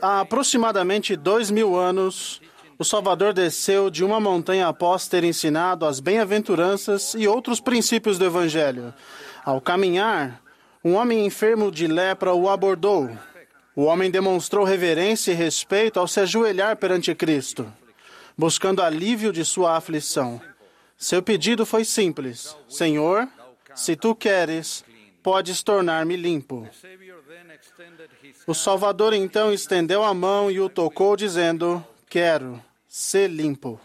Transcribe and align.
Há 0.00 0.20
aproximadamente 0.20 1.16
dois 1.16 1.50
mil 1.50 1.74
anos, 1.74 2.40
o 2.78 2.84
Salvador 2.84 3.32
desceu 3.32 3.90
de 3.90 4.04
uma 4.04 4.20
montanha 4.20 4.68
após 4.68 5.08
ter 5.08 5.24
ensinado 5.24 5.86
as 5.86 5.98
bem-aventuranças 5.98 7.14
e 7.14 7.26
outros 7.26 7.58
princípios 7.58 8.16
do 8.16 8.24
Evangelho. 8.24 8.94
Ao 9.44 9.60
caminhar, 9.60 10.40
um 10.84 10.94
homem 10.94 11.26
enfermo 11.26 11.72
de 11.72 11.88
lepra 11.88 12.32
o 12.32 12.48
abordou. 12.48 13.10
O 13.74 13.82
homem 13.82 14.08
demonstrou 14.08 14.64
reverência 14.64 15.32
e 15.32 15.34
respeito 15.34 15.98
ao 15.98 16.06
se 16.06 16.20
ajoelhar 16.20 16.76
perante 16.76 17.12
Cristo, 17.12 17.66
buscando 18.38 18.80
alívio 18.80 19.32
de 19.32 19.44
sua 19.44 19.76
aflição. 19.76 20.40
Seu 20.96 21.20
pedido 21.20 21.66
foi 21.66 21.84
simples: 21.84 22.56
Senhor, 22.68 23.28
se 23.74 23.96
tu 23.96 24.14
queres, 24.14 24.84
podes 25.24 25.62
tornar-me 25.62 26.16
limpo. 26.16 26.68
O 28.46 28.52
Salvador 28.52 29.14
então 29.14 29.50
estendeu 29.50 30.04
a 30.04 30.12
mão 30.12 30.50
e 30.50 30.60
o 30.60 30.68
tocou, 30.68 31.16
dizendo: 31.16 31.82
Quero 32.08 32.62
ser 32.86 33.30
limpo. 33.30 33.80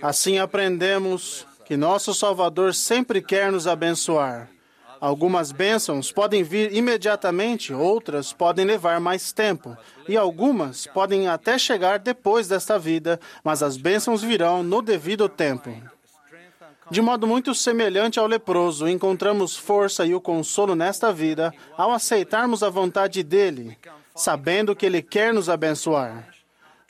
Assim 0.00 0.38
aprendemos 0.38 1.46
que 1.66 1.76
nosso 1.76 2.14
Salvador 2.14 2.74
sempre 2.74 3.20
quer 3.20 3.52
nos 3.52 3.66
abençoar. 3.66 4.48
Algumas 4.98 5.52
bênçãos 5.52 6.10
podem 6.10 6.42
vir 6.42 6.74
imediatamente, 6.74 7.72
outras 7.72 8.32
podem 8.32 8.64
levar 8.64 8.98
mais 8.98 9.30
tempo, 9.30 9.76
e 10.08 10.16
algumas 10.16 10.86
podem 10.86 11.28
até 11.28 11.56
chegar 11.56 12.00
depois 12.00 12.48
desta 12.48 12.78
vida, 12.78 13.20
mas 13.44 13.62
as 13.62 13.76
bênçãos 13.76 14.22
virão 14.22 14.62
no 14.62 14.82
devido 14.82 15.28
tempo. 15.28 15.70
De 16.90 17.02
modo 17.02 17.26
muito 17.26 17.54
semelhante 17.54 18.18
ao 18.18 18.26
leproso, 18.26 18.88
encontramos 18.88 19.56
força 19.56 20.06
e 20.06 20.14
o 20.14 20.20
consolo 20.20 20.74
nesta 20.74 21.12
vida 21.12 21.52
ao 21.76 21.92
aceitarmos 21.92 22.62
a 22.62 22.70
vontade 22.70 23.22
dele, 23.22 23.76
sabendo 24.14 24.74
que 24.74 24.86
ele 24.86 25.02
quer 25.02 25.34
nos 25.34 25.48
abençoar. 25.48 26.28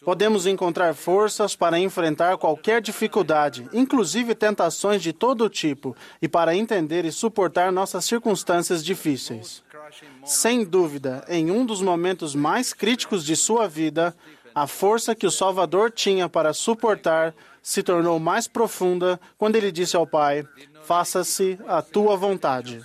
Podemos 0.04 0.46
encontrar 0.46 0.94
forças 0.94 1.56
para 1.56 1.78
enfrentar 1.78 2.38
qualquer 2.38 2.80
dificuldade, 2.80 3.68
inclusive 3.72 4.34
tentações 4.34 5.02
de 5.02 5.12
todo 5.12 5.50
tipo, 5.50 5.96
e 6.22 6.28
para 6.28 6.54
entender 6.54 7.04
e 7.04 7.12
suportar 7.12 7.72
nossas 7.72 8.04
circunstâncias 8.04 8.84
difíceis. 8.84 9.62
Sem 10.24 10.64
dúvida, 10.64 11.24
em 11.28 11.50
um 11.50 11.64
dos 11.66 11.80
momentos 11.80 12.34
mais 12.34 12.72
críticos 12.72 13.24
de 13.24 13.34
sua 13.34 13.66
vida, 13.66 14.14
a 14.62 14.66
força 14.66 15.14
que 15.14 15.26
o 15.26 15.30
Salvador 15.30 15.90
tinha 15.92 16.28
para 16.28 16.52
suportar 16.52 17.32
se 17.62 17.80
tornou 17.82 18.18
mais 18.18 18.48
profunda 18.48 19.20
quando 19.36 19.54
ele 19.54 19.70
disse 19.70 19.96
ao 19.96 20.06
Pai: 20.06 20.44
Faça-se 20.82 21.58
a 21.66 21.80
tua 21.80 22.16
vontade. 22.16 22.84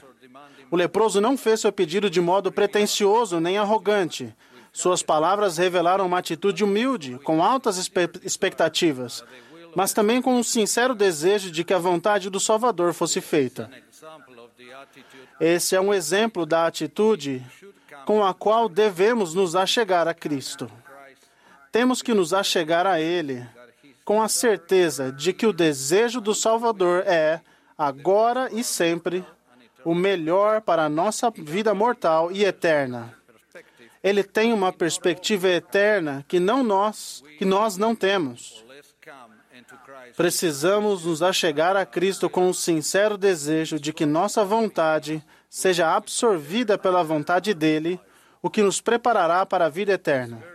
O 0.70 0.76
leproso 0.76 1.20
não 1.20 1.36
fez 1.36 1.62
seu 1.62 1.72
pedido 1.72 2.10
de 2.10 2.22
modo 2.22 2.52
pretensioso 2.52 3.40
nem 3.40 3.58
arrogante. 3.58 4.36
Suas 4.72 5.02
palavras 5.02 5.58
revelaram 5.58 6.06
uma 6.06 6.18
atitude 6.18 6.64
humilde, 6.64 7.20
com 7.24 7.44
altas 7.44 7.78
expectativas, 8.24 9.24
mas 9.76 9.94
também 9.94 10.22
com 10.22 10.36
um 10.36 10.44
sincero 10.44 10.96
desejo 10.96 11.52
de 11.52 11.64
que 11.64 11.74
a 11.74 11.80
vontade 11.80 12.30
do 12.30 12.40
Salvador 12.40 12.94
fosse 12.94 13.22
feita. 13.22 13.70
Esse 15.40 15.76
é 15.76 15.82
um 15.82 15.94
exemplo 15.94 16.46
da 16.46 16.68
atitude 16.68 17.44
com 18.06 18.24
a 18.24 18.34
qual 18.34 18.68
devemos 18.68 19.34
nos 19.34 19.56
achegar 19.56 20.08
a 20.08 20.14
Cristo. 20.14 20.70
Temos 21.74 22.04
que 22.04 22.14
nos 22.14 22.36
achegar 22.36 22.86
a 22.86 23.02
Ele 23.02 23.44
com 24.06 24.22
a 24.22 24.30
certeza 24.30 25.12
de 25.12 25.34
que 25.34 25.48
o 25.48 25.52
desejo 25.52 26.22
do 26.22 26.36
Salvador 26.36 27.00
é, 27.08 27.42
agora 27.76 28.48
e 28.52 28.64
sempre, 28.64 29.26
o 29.84 29.96
melhor 29.96 30.62
para 30.62 30.84
a 30.84 30.90
nossa 30.90 31.32
vida 31.32 31.74
mortal 31.74 32.32
e 32.32 32.46
eterna. 32.46 33.18
Ele 34.04 34.24
tem 34.24 34.54
uma 34.54 34.72
perspectiva 34.72 35.48
eterna 35.48 36.24
que 36.28 36.40
não 36.40 36.64
nós, 36.64 37.24
que 37.40 37.44
nós 37.44 37.76
não 37.76 37.96
temos. 37.96 38.64
Precisamos 40.16 41.06
nos 41.06 41.24
achegar 41.24 41.76
a 41.76 41.88
Cristo 41.88 42.30
com 42.30 42.50
o 42.50 42.53
sincero 42.53 43.18
desejo 43.18 43.80
de 43.80 43.92
que 43.92 44.06
nossa 44.06 44.46
vontade 44.46 45.24
seja 45.50 45.96
absorvida 45.96 46.78
pela 46.78 47.03
vontade 47.03 47.52
dele, 47.52 48.00
o 48.44 48.50
que 48.50 48.62
nos 48.62 48.80
preparará 48.80 49.44
para 49.44 49.66
a 49.66 49.70
vida 49.70 49.94
eterna. 49.94 50.53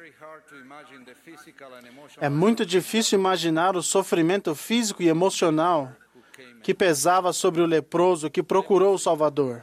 É 2.21 2.28
muito 2.28 2.65
difícil 2.65 3.19
imaginar 3.19 3.77
o 3.77 3.83
sofrimento 3.83 4.55
físico 4.55 5.03
e 5.03 5.09
emocional 5.09 5.93
que 6.62 6.75
pesava 6.75 7.33
sobre 7.33 7.61
o 7.61 7.66
leproso 7.66 8.31
que 8.31 8.43
procurou 8.43 8.94
o 8.94 8.99
Salvador. 8.99 9.62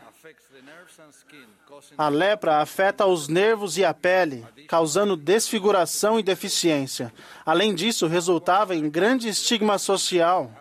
A 1.97 2.09
lepra 2.09 2.61
afeta 2.61 3.05
os 3.05 3.27
nervos 3.27 3.77
e 3.77 3.85
a 3.85 3.93
pele, 3.93 4.45
causando 4.67 5.15
desfiguração 5.15 6.19
e 6.19 6.23
deficiência. 6.23 7.13
Além 7.45 7.75
disso, 7.75 8.07
resultava 8.07 8.75
em 8.75 8.89
grande 8.89 9.29
estigma 9.29 9.77
social. 9.77 10.51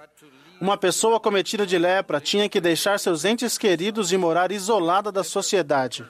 Uma 0.60 0.76
pessoa 0.76 1.18
cometida 1.18 1.66
de 1.66 1.78
lepra 1.78 2.20
tinha 2.20 2.48
que 2.48 2.60
deixar 2.60 2.98
seus 2.98 3.24
entes 3.24 3.58
queridos 3.58 4.12
e 4.12 4.16
morar 4.16 4.52
isolada 4.52 5.10
da 5.10 5.24
sociedade. 5.24 6.04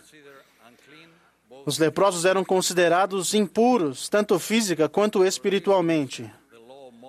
Os 1.66 1.78
leprosos 1.78 2.24
eram 2.24 2.44
considerados 2.44 3.32
impuros, 3.32 4.08
tanto 4.08 4.38
física 4.38 4.88
quanto 4.88 5.24
espiritualmente. 5.24 6.30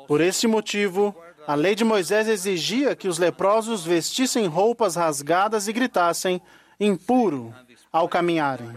Por 0.07 0.21
esse 0.21 0.47
motivo, 0.47 1.15
a 1.47 1.55
lei 1.55 1.75
de 1.75 1.83
Moisés 1.83 2.27
exigia 2.27 2.95
que 2.95 3.07
os 3.07 3.17
leprosos 3.17 3.83
vestissem 3.83 4.47
roupas 4.47 4.95
rasgadas 4.95 5.67
e 5.67 5.73
gritassem: 5.73 6.41
impuro, 6.79 7.53
ao 7.91 8.07
caminharem. 8.07 8.71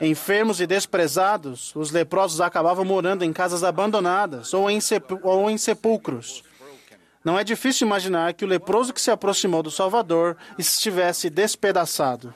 Enfermos 0.00 0.60
e 0.60 0.66
desprezados, 0.66 1.76
os 1.76 1.90
leprosos 1.90 2.40
acabavam 2.40 2.84
morando 2.84 3.22
em 3.22 3.32
casas 3.32 3.62
abandonadas 3.62 4.54
ou 4.54 4.70
em, 4.70 4.78
ou 5.22 5.50
em 5.50 5.58
sepulcros. 5.58 6.42
Não 7.22 7.38
é 7.38 7.44
difícil 7.44 7.86
imaginar 7.86 8.32
que 8.32 8.44
o 8.44 8.48
leproso 8.48 8.94
que 8.94 9.00
se 9.00 9.10
aproximou 9.10 9.62
do 9.62 9.70
Salvador 9.70 10.38
estivesse 10.58 11.28
despedaçado. 11.28 12.32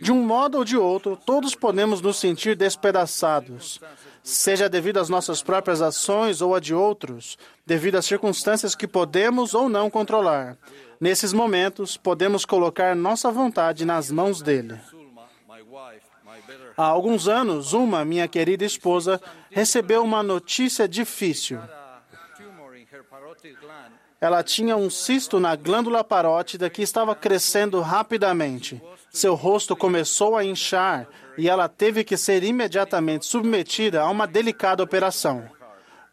De 0.00 0.10
um 0.10 0.24
modo 0.24 0.58
ou 0.58 0.64
de 0.64 0.76
outro, 0.76 1.14
todos 1.14 1.54
podemos 1.54 2.00
nos 2.00 2.18
sentir 2.18 2.56
despedaçados, 2.56 3.80
seja 4.22 4.68
devido 4.68 4.98
às 4.98 5.08
nossas 5.08 5.42
próprias 5.42 5.82
ações 5.82 6.40
ou 6.40 6.54
a 6.54 6.60
de 6.60 6.74
outros, 6.74 7.36
devido 7.66 7.96
às 7.96 8.06
circunstâncias 8.06 8.74
que 8.74 8.86
podemos 8.86 9.52
ou 9.52 9.68
não 9.68 9.90
controlar. 9.90 10.56
Nesses 10.98 11.32
momentos, 11.32 11.96
podemos 11.96 12.44
colocar 12.44 12.96
nossa 12.96 13.30
vontade 13.30 13.84
nas 13.84 14.10
mãos 14.10 14.40
dele. 14.40 14.80
Há 16.76 16.84
alguns 16.84 17.28
anos, 17.28 17.74
uma, 17.74 18.04
minha 18.04 18.26
querida 18.26 18.64
esposa, 18.64 19.20
recebeu 19.50 20.02
uma 20.02 20.22
notícia 20.22 20.88
difícil. 20.88 21.60
Ela 24.20 24.42
tinha 24.42 24.76
um 24.76 24.90
cisto 24.90 25.40
na 25.40 25.56
glândula 25.56 26.04
parótida 26.04 26.68
que 26.68 26.82
estava 26.82 27.14
crescendo 27.14 27.80
rapidamente. 27.80 28.80
Seu 29.10 29.34
rosto 29.34 29.74
começou 29.74 30.36
a 30.36 30.44
inchar 30.44 31.08
e 31.38 31.48
ela 31.48 31.68
teve 31.68 32.04
que 32.04 32.16
ser 32.16 32.44
imediatamente 32.44 33.24
submetida 33.24 34.02
a 34.02 34.10
uma 34.10 34.26
delicada 34.26 34.82
operação. 34.82 35.48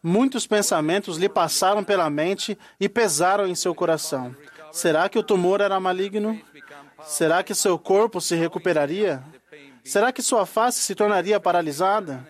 Muitos 0.02 0.46
pensamentos 0.46 1.18
lhe 1.18 1.28
passaram 1.28 1.84
pela 1.84 2.08
mente 2.08 2.56
e 2.80 2.88
pesaram 2.88 3.46
em 3.46 3.54
seu 3.54 3.74
coração. 3.74 4.34
Será 4.72 5.08
que 5.08 5.18
o 5.18 5.22
tumor 5.22 5.60
era 5.60 5.78
maligno? 5.78 6.40
Será 7.02 7.42
que 7.42 7.54
seu 7.54 7.78
corpo 7.78 8.20
se 8.20 8.34
recuperaria? 8.34 9.22
Será 9.84 10.12
que 10.12 10.22
sua 10.22 10.46
face 10.46 10.80
se 10.80 10.94
tornaria 10.94 11.38
paralisada? 11.38 12.26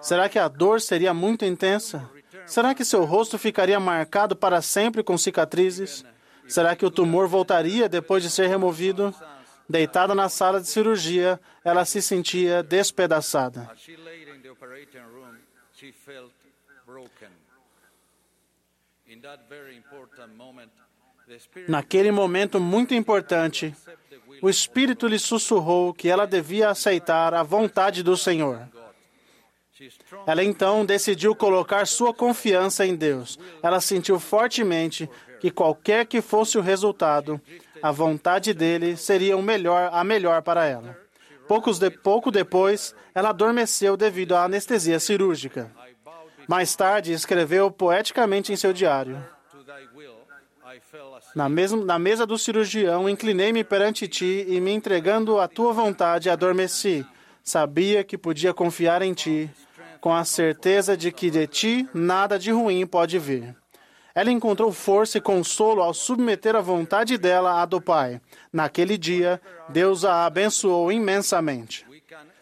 Será 0.00 0.28
que 0.28 0.38
a 0.38 0.46
dor 0.46 0.80
seria 0.80 1.12
muito 1.12 1.44
intensa? 1.44 2.08
Será 2.46 2.74
que 2.74 2.84
seu 2.84 3.04
rosto 3.04 3.38
ficaria 3.38 3.78
marcado 3.80 4.36
para 4.36 4.62
sempre 4.62 5.02
com 5.02 5.18
cicatrizes? 5.18 6.04
Será 6.48 6.76
que 6.76 6.86
o 6.86 6.90
tumor 6.90 7.26
voltaria 7.26 7.88
depois 7.88 8.22
de 8.22 8.30
ser 8.30 8.46
removido? 8.46 9.14
Deitada 9.68 10.14
na 10.14 10.28
sala 10.28 10.60
de 10.60 10.68
cirurgia, 10.68 11.40
ela 11.64 11.84
se 11.84 12.00
sentia 12.00 12.62
despedaçada. 12.62 13.68
Naquele 21.68 22.12
momento 22.12 22.60
muito 22.60 22.94
importante, 22.94 23.74
o 24.40 24.48
Espírito 24.48 25.08
lhe 25.08 25.18
sussurrou 25.18 25.92
que 25.92 26.08
ela 26.08 26.26
devia 26.26 26.70
aceitar 26.70 27.34
a 27.34 27.42
vontade 27.42 28.02
do 28.02 28.16
Senhor. 28.16 28.68
Ela 30.26 30.42
então 30.42 30.84
decidiu 30.86 31.34
colocar 31.34 31.86
sua 31.86 32.14
confiança 32.14 32.86
em 32.86 32.94
Deus. 32.94 33.38
Ela 33.62 33.80
sentiu 33.80 34.18
fortemente 34.18 35.08
que 35.40 35.50
qualquer 35.50 36.06
que 36.06 36.22
fosse 36.22 36.56
o 36.56 36.62
resultado, 36.62 37.40
a 37.82 37.90
vontade 37.90 38.54
dele 38.54 38.96
seria 38.96 39.36
o 39.36 39.42
melhor, 39.42 39.90
a 39.92 40.02
melhor 40.02 40.42
para 40.42 40.64
ela. 40.64 40.98
Poucos 41.46 41.78
de, 41.78 41.90
pouco 41.90 42.30
depois, 42.30 42.94
ela 43.14 43.28
adormeceu 43.28 43.96
devido 43.96 44.34
à 44.34 44.44
anestesia 44.44 44.98
cirúrgica. 44.98 45.70
Mais 46.48 46.74
tarde, 46.74 47.12
escreveu 47.12 47.70
poeticamente 47.70 48.52
em 48.52 48.56
seu 48.56 48.72
diário: 48.72 49.22
Na, 51.34 51.48
mesma, 51.48 51.84
na 51.84 51.98
mesa 51.98 52.26
do 52.26 52.38
cirurgião, 52.38 53.08
inclinei-me 53.08 53.62
perante 53.62 54.08
ti 54.08 54.44
e, 54.48 54.60
me 54.60 54.72
entregando 54.72 55.38
à 55.38 55.46
tua 55.46 55.72
vontade, 55.72 56.30
adormeci. 56.30 57.06
Sabia 57.42 58.02
que 58.02 58.18
podia 58.18 58.52
confiar 58.52 59.02
em 59.02 59.14
ti, 59.14 59.48
com 60.00 60.14
a 60.14 60.24
certeza 60.24 60.96
de 60.96 61.10
que 61.10 61.30
de 61.30 61.46
ti 61.46 61.88
nada 61.92 62.38
de 62.38 62.50
ruim 62.50 62.86
pode 62.86 63.18
vir. 63.18 63.54
Ela 64.14 64.30
encontrou 64.30 64.72
força 64.72 65.18
e 65.18 65.20
consolo 65.20 65.82
ao 65.82 65.92
submeter 65.92 66.56
a 66.56 66.60
vontade 66.60 67.18
dela 67.18 67.60
à 67.60 67.66
do 67.66 67.80
Pai. 67.80 68.20
Naquele 68.50 68.96
dia, 68.96 69.40
Deus 69.68 70.04
a 70.04 70.24
abençoou 70.24 70.90
imensamente. 70.90 71.84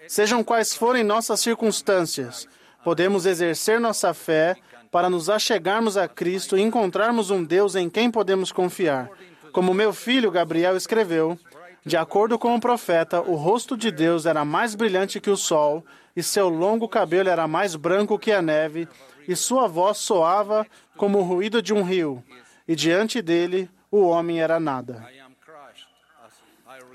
Sejam 0.07 0.45
quais 0.45 0.75
forem 0.75 1.03
nossas 1.03 1.41
circunstâncias, 1.41 2.47
podemos 2.85 3.27
exercer 3.27 3.81
nossa 3.81 4.15
fé 4.15 4.57
para 4.93 5.11
nos 5.11 5.29
achegarmos 5.29 5.97
a 5.97 6.07
Cristo 6.07 6.57
e 6.57 6.63
encontrarmos 6.63 7.31
um 7.31 7.43
Deus 7.43 7.75
em 7.75 7.91
quem 7.91 8.09
podemos 8.09 8.53
confiar. 8.53 9.11
Como 9.51 9.75
meu 9.75 9.93
filho 9.93 10.31
Gabriel 10.31 10.77
escreveu, 10.77 11.37
de 11.85 11.97
acordo 11.97 12.39
com 12.39 12.55
o 12.55 12.61
profeta, 12.61 13.21
o 13.21 13.35
rosto 13.35 13.77
de 13.77 13.91
Deus 13.91 14.25
era 14.25 14.45
mais 14.45 14.75
brilhante 14.75 15.21
que 15.21 15.29
o 15.29 15.37
sol, 15.37 15.85
e 16.17 16.23
seu 16.23 16.49
longo 16.49 16.89
cabelo 16.89 17.29
era 17.29 17.47
mais 17.47 17.77
branco 17.77 18.19
que 18.19 18.33
a 18.33 18.41
neve, 18.41 18.89
e 19.29 19.37
sua 19.37 19.67
voz 19.67 19.99
soava 19.99 20.67
como 20.97 21.19
o 21.19 21.23
ruído 21.23 21.61
de 21.61 21.75
um 21.75 21.83
rio, 21.83 22.25
e 22.67 22.75
diante 22.75 23.21
dele 23.21 23.69
o 23.91 24.03
homem 24.07 24.41
era 24.41 24.59
nada. 24.59 25.07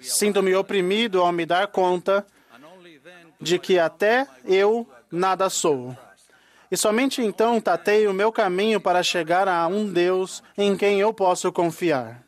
Sinto-me 0.02 0.56
oprimido 0.56 1.22
ao 1.22 1.32
me 1.32 1.46
dar 1.46 1.68
conta 1.68 2.26
de 3.40 3.60
que 3.60 3.78
até 3.78 4.28
eu 4.46 4.90
nada 5.12 5.50
sou. 5.50 5.96
E 6.72 6.78
somente 6.78 7.22
então 7.22 7.60
tatei 7.60 8.08
o 8.08 8.14
meu 8.14 8.32
caminho 8.32 8.80
para 8.80 9.04
chegar 9.04 9.48
a 9.48 9.68
um 9.68 9.92
Deus 9.92 10.44
em 10.58 10.76
quem 10.76 11.00
eu 11.00 11.14
posso 11.14 11.52
confiar. 11.52 12.24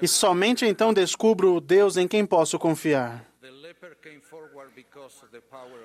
E 0.00 0.06
somente 0.06 0.64
então 0.64 0.94
descubro 0.94 1.56
o 1.56 1.60
Deus 1.60 1.96
em 1.96 2.06
quem 2.06 2.24
posso 2.24 2.56
confiar. 2.56 3.24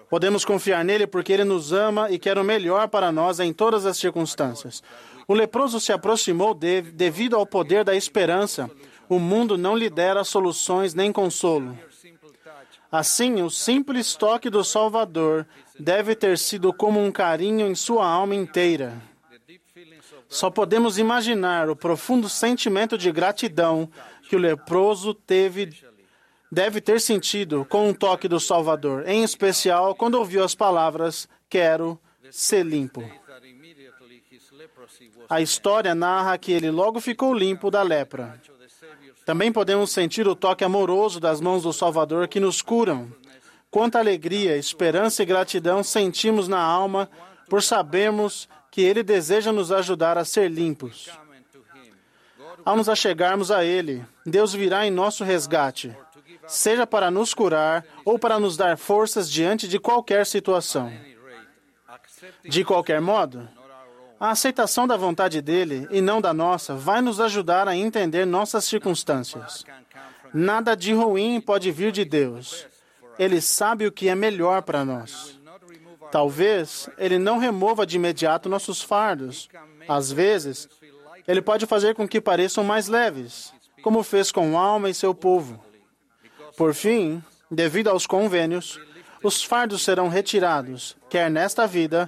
Podemos 0.08 0.46
confiar 0.46 0.86
nele 0.86 1.08
porque 1.08 1.34
ele 1.34 1.44
nos 1.44 1.74
ama 1.74 2.12
e 2.12 2.20
quer 2.20 2.38
o 2.38 2.44
melhor 2.44 2.88
para 2.88 3.12
nós 3.12 3.40
em 3.40 3.52
todas 3.52 3.88
as 3.88 3.98
circunstâncias. 3.98 4.84
O 5.28 5.34
leproso 5.34 5.80
se 5.80 5.92
aproximou 5.92 6.54
dele 6.54 6.92
devido 6.92 7.36
ao 7.36 7.46
poder 7.46 7.84
da 7.84 7.96
esperança. 7.96 8.70
O 9.10 9.18
mundo 9.18 9.58
não 9.58 9.76
lhe 9.76 9.90
dera 9.90 10.24
soluções 10.24 10.94
nem 10.94 11.12
consolo. 11.12 11.76
Assim, 12.92 13.42
o 13.42 13.50
simples 13.50 14.14
toque 14.14 14.48
do 14.48 14.64
Salvador 14.64 15.48
deve 15.80 16.14
ter 16.14 16.38
sido 16.38 16.72
como 16.72 17.04
um 17.04 17.12
carinho 17.12 17.66
em 17.66 17.74
sua 17.74 18.08
alma 18.08 18.36
inteira. 18.36 19.02
Só 20.34 20.50
podemos 20.50 20.98
imaginar 20.98 21.70
o 21.70 21.76
profundo 21.76 22.28
sentimento 22.28 22.98
de 22.98 23.12
gratidão 23.12 23.88
que 24.28 24.36
o 24.36 24.40
leproso 24.40 25.14
teve, 25.14 25.70
deve 26.52 26.82
ter 26.82 27.00
sentido 27.00 27.64
com 27.70 27.90
um 27.90 27.94
toque 27.94 28.28
do 28.28 28.40
Salvador, 28.40 29.08
em 29.08 29.24
especial 29.24 29.94
quando 29.94 30.16
ouviu 30.16 30.44
as 30.44 30.56
palavras: 30.56 31.30
Quero 31.48 32.00
ser 32.32 32.66
limpo. 32.66 33.04
A 35.30 35.40
história 35.40 35.94
narra 35.94 36.36
que 36.40 36.52
ele 36.52 36.72
logo 36.72 37.00
ficou 37.00 37.32
limpo 37.32 37.70
da 37.70 37.84
lepra. 37.84 38.42
Também 39.28 39.52
podemos 39.52 39.92
sentir 39.92 40.28
o 40.28 40.36
toque 40.36 40.64
amoroso 40.64 41.20
das 41.20 41.40
mãos 41.40 41.62
do 41.62 41.72
Salvador 41.72 42.28
que 42.28 42.40
nos 42.40 42.60
curam. 42.60 43.12
Quanta 43.70 44.00
alegria, 44.00 44.58
esperança 44.58 45.22
e 45.22 45.28
gratidão 45.28 45.84
sentimos 45.84 46.48
na 46.48 46.60
alma 46.60 47.08
por 47.48 47.62
sabermos 47.62 48.50
que 48.74 48.82
Ele 48.82 49.04
deseja 49.04 49.52
nos 49.52 49.72
ajudar 49.72 50.18
a 50.18 50.26
ser 50.26 50.50
limpos. 50.50 51.08
Ao 52.66 52.76
nos 52.76 52.90
achegarmos 52.90 53.52
a 53.52 53.64
Ele, 53.64 54.04
Deus 54.26 54.52
virá 54.52 54.84
em 54.84 54.90
nosso 54.90 55.24
resgate, 55.24 55.96
seja 56.48 56.88
para 56.88 57.12
nos 57.12 57.36
curar 57.36 57.86
ou 58.04 58.18
para 58.18 58.40
nos 58.40 58.58
dar 58.58 58.76
forças 58.76 59.30
diante 59.30 59.68
de 59.68 59.78
qualquer 59.78 60.26
situação. 60.26 60.92
De 62.44 62.66
qualquer 62.66 63.00
modo, 63.00 63.48
a 64.20 64.32
aceitação 64.32 64.88
da 64.88 64.98
vontade 64.98 65.40
dele 65.40 65.88
e 65.92 66.02
não 66.02 66.20
da 66.20 66.34
nossa 66.34 66.74
vai 66.74 67.00
nos 67.00 67.20
ajudar 67.20 67.68
a 67.68 67.76
entender 67.76 68.26
nossas 68.26 68.66
circunstâncias. 68.66 69.64
Nada 70.34 70.76
de 70.76 70.94
ruim 70.94 71.40
pode 71.40 71.72
vir 71.72 71.92
de 71.92 72.04
Deus. 72.04 72.66
Ele 73.20 73.40
sabe 73.40 73.86
o 73.86 73.92
que 73.92 74.10
é 74.10 74.16
melhor 74.16 74.64
para 74.64 74.84
nós. 74.84 75.43
Talvez 76.14 76.88
ele 76.96 77.18
não 77.18 77.40
remova 77.40 77.88
de 77.88 77.96
imediato 77.96 78.48
nossos 78.48 78.84
fardos. 78.84 79.50
Às 79.88 80.12
vezes, 80.12 80.70
ele 81.28 81.42
pode 81.42 81.66
fazer 81.66 81.96
com 81.96 82.08
que 82.08 82.22
pareçam 82.22 82.64
mais 82.64 82.88
leves, 82.88 83.52
como 83.82 84.04
fez 84.04 84.32
com 84.32 84.56
Alma 84.56 84.92
e 84.92 84.94
seu 84.94 85.16
povo. 85.16 85.60
Por 86.56 86.76
fim, 86.76 87.20
devido 87.50 87.88
aos 87.88 88.06
convênios, 88.06 88.80
os 89.24 89.44
fardos 89.44 89.82
serão 89.82 90.08
retirados, 90.08 90.96
quer 91.10 91.32
nesta 91.32 91.66
vida, 91.66 92.08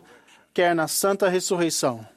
quer 0.54 0.76
na 0.76 0.88
santa 0.88 1.28
ressurreição. 1.28 2.08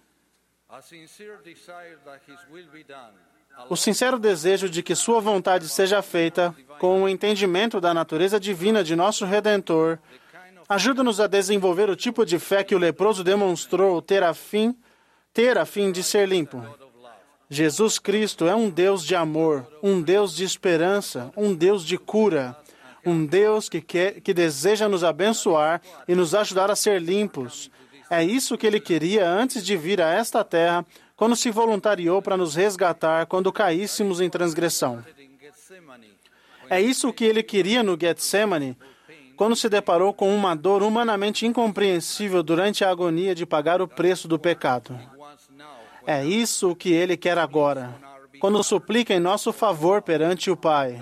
O 3.70 3.76
sincero 3.76 4.19
desejo 4.19 4.69
de 4.69 4.82
que 4.82 4.94
Sua 4.94 5.23
vontade 5.23 5.67
seja 5.70 6.02
feita, 6.02 6.55
com 6.79 7.05
o 7.05 7.08
entendimento 7.08 7.81
da 7.81 7.94
natureza 7.94 8.38
divina 8.38 8.85
de 8.85 8.94
nosso 8.94 9.25
Redentor, 9.25 9.99
ajuda-nos 10.69 11.20
a 11.20 11.26
desenvolver 11.26 11.88
o 11.88 11.97
tipo 11.97 12.25
de 12.25 12.38
fé 12.38 12.62
que 12.62 12.75
o 12.75 12.79
leproso 12.79 13.25
demonstrou 13.25 14.03
ter 14.03 14.23
a 14.23 14.35
fim, 14.35 14.76
ter 15.32 15.56
a 15.56 15.65
fim 15.65 15.91
de 15.91 16.03
ser 16.03 16.29
limpo. 16.29 16.62
Jesus 17.50 17.99
Cristo 17.99 18.47
é 18.47 18.55
um 18.55 18.69
Deus 18.69 19.05
de 19.05 19.15
amor, 19.15 19.67
um 19.82 20.03
Deus 20.03 20.37
de 20.37 20.44
esperança, 20.44 21.32
um 21.37 21.55
Deus 21.55 21.85
de 21.85 21.97
cura, 21.97 22.56
um 23.06 23.25
Deus 23.25 23.69
que, 23.69 23.81
quer, 23.81 24.20
que 24.20 24.35
deseja 24.35 24.88
nos 24.88 25.03
abençoar 25.03 25.81
e 26.06 26.15
nos 26.15 26.35
ajudar 26.35 26.71
a 26.71 26.76
ser 26.76 27.00
limpos, 27.00 27.71
é 28.11 28.25
isso 28.25 28.56
que 28.56 28.67
ele 28.67 28.81
queria 28.81 29.29
antes 29.29 29.64
de 29.64 29.76
vir 29.76 30.00
a 30.00 30.11
esta 30.11 30.43
terra, 30.43 30.85
quando 31.14 31.37
se 31.37 31.50
voluntariou 31.50 32.23
para 32.23 32.37
nos 32.37 32.55
resgatar 32.55 33.26
quando 33.26 33.53
caíssemos 33.53 34.21
em 34.21 34.31
transgressão. 34.31 35.05
É 36.71 36.81
isso 36.81 37.12
que 37.12 37.25
ele 37.25 37.43
queria 37.43 37.82
no 37.82 37.99
Getsemane, 38.00 38.76
quando 39.38 39.55
se 39.55 39.69
deparou 39.69 40.12
com 40.12 40.35
uma 40.35 40.56
dor 40.56 40.82
humanamente 40.82 41.46
incompreensível 41.46 42.43
durante 42.43 42.85
a 42.85 42.90
agonia 42.90 43.37
de 43.37 43.46
pagar 43.46 43.81
o 43.81 43.87
preço 43.87 44.26
do 44.26 44.37
pecado. 44.37 44.99
É 46.05 46.25
isso 46.25 46.75
que 46.75 46.93
ele 46.93 47.17
quer 47.17 47.38
agora, 47.38 47.95
quando 48.40 48.61
suplica 48.64 49.14
em 49.14 49.21
nosso 49.21 49.52
favor 49.52 50.02
perante 50.02 50.50
o 50.50 50.57
Pai. 50.57 51.00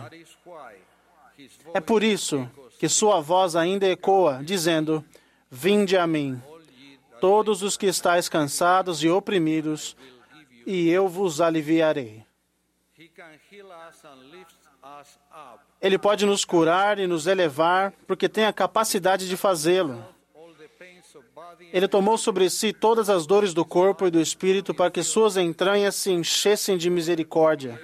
É 1.73 1.81
por 1.81 2.02
isso 2.02 2.47
que 2.78 2.90
sua 2.90 3.23
voz 3.23 3.57
ainda 3.57 3.87
ecoa, 3.87 4.43
dizendo: 4.45 5.02
Vinde 5.50 5.97
a 5.97 6.07
mim 6.07 6.38
todos 7.19 7.62
os 7.62 7.78
que 7.78 7.87
estáis 7.87 8.28
cansados 8.28 9.02
e 9.02 9.09
oprimidos, 9.09 9.97
e 10.66 10.90
eu 10.90 11.09
vos 11.09 11.40
aliviarei. 11.40 12.25
Ele 15.81 15.99
pode 15.99 16.25
nos 16.25 16.45
curar 16.45 16.99
e 16.99 17.07
nos 17.07 17.26
elevar, 17.26 17.93
porque 18.07 18.29
tem 18.29 18.47
a 18.47 18.53
capacidade 18.53 19.29
de 19.29 19.37
fazê-lo. 19.37 20.05
Ele 21.73 21.87
tomou 21.88 22.17
sobre 22.17 22.49
si 22.49 22.73
todas 22.73 23.11
as 23.11 23.26
dores 23.26 23.53
do 23.53 23.65
corpo 23.65 24.07
e 24.07 24.11
do 24.11 24.21
espírito 24.21 24.75
para 24.75 24.91
que 24.91 25.03
suas 25.03 25.37
entranhas 25.37 25.95
se 25.95 26.11
enchessem 26.11 26.76
de 26.76 26.88
misericórdia, 26.88 27.81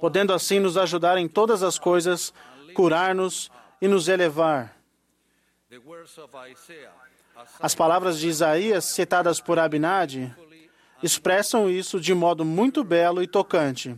podendo 0.00 0.32
assim 0.32 0.58
nos 0.58 0.76
ajudar 0.76 1.16
em 1.18 1.28
todas 1.28 1.62
as 1.62 1.78
coisas, 1.78 2.32
curar-nos 2.74 3.50
e 3.80 3.86
nos 3.86 4.08
elevar. 4.08 4.76
As 7.60 7.74
palavras 7.74 8.18
de 8.18 8.28
Isaías, 8.28 8.84
citadas 8.84 9.40
por 9.40 9.58
Abinadi, 9.58 10.34
expressam 11.02 11.68
isso 11.70 12.00
de 12.00 12.14
modo 12.14 12.44
muito 12.44 12.84
belo 12.84 13.22
e 13.22 13.26
tocante. 13.26 13.96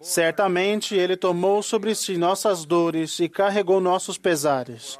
Certamente 0.00 0.94
ele 0.96 1.16
tomou 1.16 1.62
sobre 1.62 1.94
si 1.94 2.16
nossas 2.16 2.64
dores 2.64 3.20
e 3.20 3.28
carregou 3.28 3.80
nossos 3.80 4.18
pesares. 4.18 4.98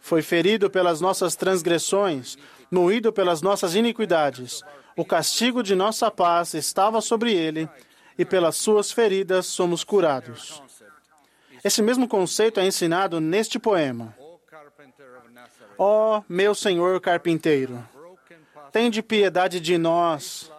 Foi 0.00 0.22
ferido 0.22 0.70
pelas 0.70 1.00
nossas 1.00 1.34
transgressões, 1.34 2.36
moído 2.70 3.12
pelas 3.12 3.42
nossas 3.42 3.74
iniquidades. 3.74 4.62
O 4.96 5.04
castigo 5.04 5.62
de 5.62 5.74
nossa 5.74 6.10
paz 6.10 6.54
estava 6.54 7.00
sobre 7.00 7.34
ele, 7.34 7.68
e 8.16 8.24
pelas 8.24 8.56
suas 8.56 8.92
feridas 8.92 9.46
somos 9.46 9.82
curados. 9.82 10.62
Esse 11.64 11.82
mesmo 11.82 12.06
conceito 12.06 12.60
é 12.60 12.66
ensinado 12.66 13.20
neste 13.20 13.58
poema. 13.58 14.14
Ó 15.76 16.18
oh, 16.18 16.24
meu 16.28 16.54
Senhor 16.54 17.00
carpinteiro, 17.00 17.82
tende 18.70 19.02
piedade 19.02 19.58
de 19.58 19.76
nós, 19.76 20.52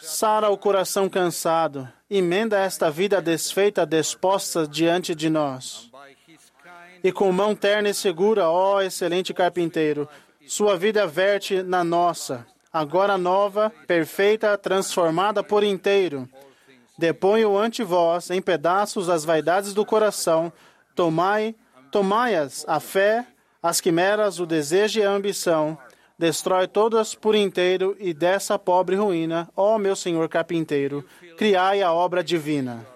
sara 0.00 0.48
o 0.50 0.56
coração 0.56 1.08
cansado, 1.08 1.88
emenda 2.08 2.58
esta 2.58 2.90
vida 2.90 3.20
desfeita 3.20 3.84
disposta 3.84 4.66
diante 4.66 5.14
de 5.14 5.28
nós. 5.28 5.90
E 7.04 7.12
com 7.12 7.30
mão 7.32 7.54
terna 7.54 7.88
e 7.90 7.94
segura, 7.94 8.48
ó 8.48 8.80
excelente 8.80 9.32
carpinteiro, 9.32 10.08
Sua 10.46 10.76
vida 10.76 11.06
verte 11.06 11.62
na 11.62 11.84
nossa, 11.84 12.44
agora 12.72 13.16
nova, 13.16 13.70
perfeita, 13.86 14.58
transformada 14.58 15.44
por 15.44 15.62
inteiro. 15.62 16.28
Deponho 16.98 17.56
ante 17.56 17.84
vós, 17.84 18.30
em 18.30 18.42
pedaços, 18.42 19.08
as 19.08 19.24
vaidades 19.24 19.72
do 19.72 19.86
coração. 19.86 20.52
Tomai, 20.96 21.54
tomai-as, 21.92 22.64
a 22.66 22.80
fé, 22.80 23.24
as 23.62 23.80
quimeras, 23.80 24.40
o 24.40 24.46
desejo 24.46 24.98
e 24.98 25.04
a 25.04 25.10
ambição. 25.10 25.78
Destrói 26.20 26.68
todas 26.68 27.14
por 27.14 27.34
inteiro 27.34 27.96
e 27.98 28.12
dessa 28.12 28.58
pobre 28.58 28.94
ruína, 28.94 29.48
ó 29.56 29.78
meu 29.78 29.96
senhor 29.96 30.28
carpinteiro, 30.28 31.02
criai 31.38 31.80
a 31.80 31.94
obra 31.94 32.22
divina. 32.22 32.86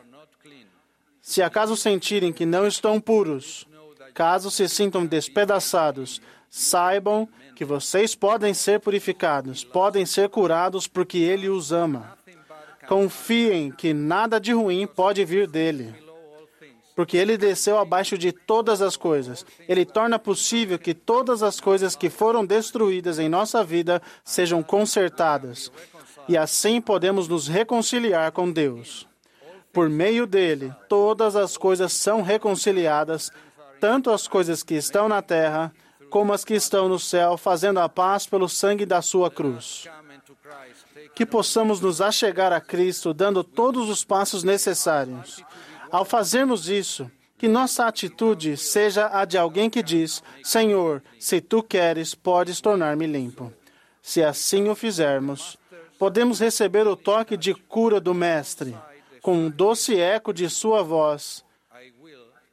Se 1.23 1.43
acaso 1.43 1.75
sentirem 1.75 2.35
que 2.35 2.45
não 2.45 2.66
estão 2.66 3.00
puros, 3.00 3.66
caso 4.12 4.50
se 4.50 4.69
sintam 4.69 5.07
despedaçados, 5.07 6.21
saibam 6.50 7.26
que 7.57 7.64
vocês 7.64 8.14
podem 8.14 8.52
ser 8.52 8.78
purificados, 8.81 9.64
podem 9.64 10.04
ser 10.04 10.28
curados 10.28 10.87
porque 10.87 11.16
Ele 11.16 11.49
os 11.49 11.73
ama. 11.73 12.19
Confiem 12.87 13.71
que 13.71 13.95
nada 13.95 14.38
de 14.38 14.52
ruim 14.52 14.87
pode 14.87 15.25
vir 15.25 15.49
dele, 15.49 15.95
porque 16.94 17.16
Ele 17.16 17.36
desceu 17.36 17.78
abaixo 17.78 18.16
de 18.16 18.32
todas 18.32 18.80
as 18.80 18.96
coisas. 18.96 19.44
Ele 19.68 19.84
torna 19.84 20.18
possível 20.18 20.78
que 20.78 20.94
todas 20.94 21.42
as 21.42 21.60
coisas 21.60 21.96
que 21.96 22.08
foram 22.08 22.44
destruídas 22.44 23.18
em 23.18 23.28
nossa 23.28 23.64
vida 23.64 24.00
sejam 24.24 24.62
consertadas, 24.62 25.72
e 26.28 26.36
assim 26.36 26.80
podemos 26.80 27.28
nos 27.28 27.48
reconciliar 27.48 28.32
com 28.32 28.50
Deus. 28.50 29.06
Por 29.72 29.90
meio 29.90 30.26
dele, 30.26 30.72
todas 30.88 31.34
as 31.34 31.56
coisas 31.56 31.92
são 31.92 32.22
reconciliadas, 32.22 33.30
tanto 33.80 34.10
as 34.10 34.28
coisas 34.28 34.62
que 34.62 34.74
estão 34.74 35.08
na 35.08 35.20
terra 35.20 35.72
como 36.08 36.32
as 36.32 36.44
que 36.44 36.54
estão 36.54 36.88
no 36.88 36.96
céu, 36.96 37.36
fazendo 37.36 37.80
a 37.80 37.88
paz 37.88 38.24
pelo 38.24 38.48
sangue 38.48 38.86
da 38.86 39.02
sua 39.02 39.28
cruz. 39.28 39.88
Que 41.12 41.26
possamos 41.26 41.80
nos 41.80 42.00
achegar 42.00 42.52
a 42.52 42.60
Cristo, 42.60 43.12
dando 43.12 43.42
todos 43.42 43.88
os 43.88 44.04
passos 44.04 44.44
necessários. 44.44 45.44
Ao 45.94 46.04
fazermos 46.04 46.68
isso, 46.68 47.08
que 47.38 47.46
nossa 47.46 47.86
atitude 47.86 48.56
seja 48.56 49.08
a 49.12 49.24
de 49.24 49.38
alguém 49.38 49.70
que 49.70 49.80
diz: 49.80 50.24
Senhor, 50.42 51.00
se 51.20 51.40
tu 51.40 51.62
queres, 51.62 52.16
podes 52.16 52.60
tornar-me 52.60 53.06
limpo. 53.06 53.52
Se 54.02 54.20
assim 54.20 54.68
o 54.68 54.74
fizermos, 54.74 55.56
podemos 55.96 56.40
receber 56.40 56.84
o 56.88 56.96
toque 56.96 57.36
de 57.36 57.54
cura 57.54 58.00
do 58.00 58.12
Mestre, 58.12 58.76
com 59.22 59.36
um 59.36 59.48
doce 59.48 59.94
eco 59.96 60.34
de 60.34 60.50
sua 60.50 60.82
voz: 60.82 61.44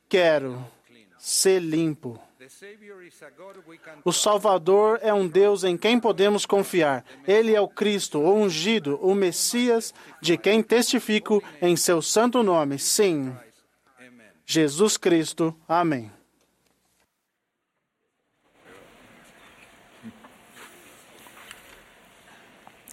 Quero 0.08 0.64
ser 1.22 1.60
limpo. 1.60 2.20
O 4.04 4.12
Salvador 4.12 5.00
é 5.04 5.14
um 5.14 5.28
Deus 5.28 5.64
em 5.64 5.78
quem 5.78 6.00
podemos 6.00 6.48
confiar. 6.48 7.06
Ele 7.28 7.54
é 7.54 7.62
o 7.62 7.68
Cristo, 7.68 8.18
o 8.20 8.34
ungido, 8.34 8.98
o 9.02 9.14
Messias, 9.14 9.94
de 10.20 10.36
quem 10.36 10.64
testifico 10.64 11.44
em 11.62 11.76
seu 11.76 12.02
santo 12.02 12.42
nome. 12.42 12.80
Sim. 12.80 13.32
Jesus 14.46 14.98
Cristo. 14.98 15.56
Amém. 15.68 16.12